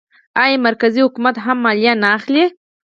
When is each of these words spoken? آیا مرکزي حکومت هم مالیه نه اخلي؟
آیا 0.41 0.57
مرکزي 0.67 1.01
حکومت 1.05 1.35
هم 1.45 1.57
مالیه 1.63 1.93
نه 2.01 2.07
اخلي؟ 2.17 2.45